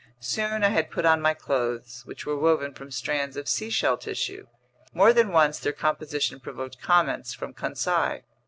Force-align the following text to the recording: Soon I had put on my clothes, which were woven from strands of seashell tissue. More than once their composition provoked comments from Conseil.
Soon 0.19 0.63
I 0.63 0.69
had 0.69 0.89
put 0.89 1.05
on 1.05 1.21
my 1.21 1.35
clothes, 1.35 2.01
which 2.05 2.25
were 2.25 2.35
woven 2.35 2.73
from 2.73 2.89
strands 2.89 3.37
of 3.37 3.47
seashell 3.47 3.99
tissue. 3.99 4.47
More 4.95 5.13
than 5.13 5.31
once 5.31 5.59
their 5.59 5.73
composition 5.73 6.39
provoked 6.39 6.81
comments 6.81 7.35
from 7.35 7.53
Conseil. 7.53 8.21